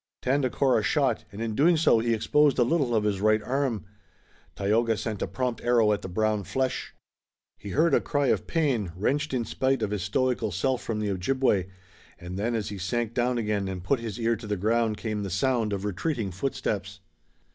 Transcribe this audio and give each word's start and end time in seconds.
Tandakora 0.23 0.81
shot, 0.81 1.25
and 1.31 1.43
in 1.43 1.53
doing 1.53 1.77
so 1.77 1.99
he 1.99 2.11
exposed 2.15 2.57
a 2.57 2.63
little 2.63 2.95
of 2.95 3.03
his 3.03 3.21
right 3.21 3.39
arm. 3.43 3.85
Tayoga 4.55 4.97
sent 4.97 5.21
a 5.21 5.27
prompt 5.27 5.61
arrow 5.63 5.91
at 5.93 6.01
the 6.01 6.09
brown 6.09 6.43
flesh. 6.43 6.95
He 7.59 7.69
heard 7.69 7.93
a 7.93 8.01
cry 8.01 8.25
of 8.29 8.47
pain, 8.47 8.91
wrenched 8.95 9.31
in 9.31 9.45
spite 9.45 9.83
of 9.83 9.91
his 9.91 10.01
stoical 10.01 10.49
self 10.51 10.81
from 10.81 11.01
the 11.01 11.11
Ojibway, 11.11 11.67
and 12.17 12.35
then 12.35 12.55
as 12.55 12.69
he 12.69 12.79
sank 12.79 13.13
down 13.13 13.37
again 13.37 13.67
and 13.67 13.83
put 13.83 13.99
his 13.99 14.19
ear 14.19 14.35
to 14.37 14.47
the 14.47 14.57
ground 14.57 14.97
came 14.97 15.21
the 15.21 15.29
sound 15.29 15.71
of 15.71 15.85
retreating 15.85 16.31
footsteps. 16.31 16.99